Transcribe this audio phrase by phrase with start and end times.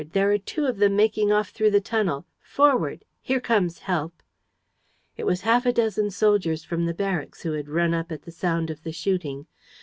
[0.13, 2.25] There are two of them making off through the tunnel!
[2.41, 3.05] Forward!
[3.21, 4.23] Here comes help!"
[5.15, 8.31] It was half a dozen soldiers from the barracks, who had run up at the
[8.31, 9.45] sound of the shooting.